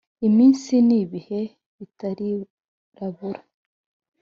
Iminsi 0.27 0.73
n'ibihe 0.87 1.41
bitarirabura 1.77 3.41